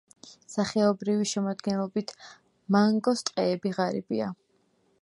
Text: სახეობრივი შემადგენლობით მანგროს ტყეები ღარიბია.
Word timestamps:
სახეობრივი 0.53 1.27
შემადგენლობით 1.33 2.15
მანგროს 2.77 3.25
ტყეები 3.31 3.77
ღარიბია. 3.79 4.37